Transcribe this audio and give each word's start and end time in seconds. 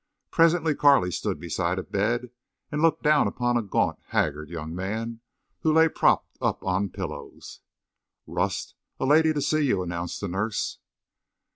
Presently 0.31 0.73
Carley 0.73 1.11
stood 1.11 1.39
beside 1.39 1.77
a 1.77 1.83
bed 1.83 2.31
and 2.71 2.81
looked 2.81 3.03
down 3.03 3.27
upon 3.27 3.55
a 3.55 3.61
gaunt, 3.61 3.99
haggard 4.07 4.49
young 4.49 4.73
man 4.73 5.19
who 5.59 5.71
lay 5.71 5.87
propped 5.89 6.39
up 6.41 6.63
on 6.63 6.89
pillows. 6.89 7.59
"Rust—a 8.25 9.05
lady 9.05 9.31
to 9.31 9.41
see 9.43 9.61
you," 9.63 9.83
announced 9.83 10.19
the 10.19 10.27
nurse. 10.27 10.79